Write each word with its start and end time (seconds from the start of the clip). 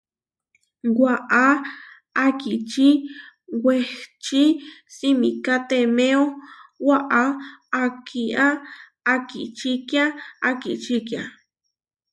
Waʼá 1.01 1.45
akiči 2.25 2.87
wehči 3.63 4.43
simikátemeo 4.95 6.23
waʼá 6.87 7.23
akía 7.81 8.45
akičikia 9.13 10.03
akičikia. 10.49 11.23